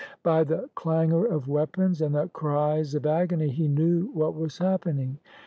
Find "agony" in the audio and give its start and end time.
3.05-3.49